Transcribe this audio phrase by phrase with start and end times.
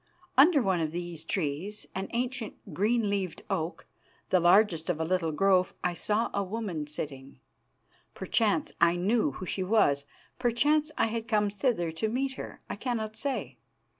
[0.35, 3.85] Under one of these trees, an ancient, green leaved oak,
[4.31, 7.39] the largest of a little grove, I saw a woman sitting.
[8.15, 10.05] Perchance I knew who she was,
[10.39, 13.59] perchance I had come thither to meet her, I cannot say.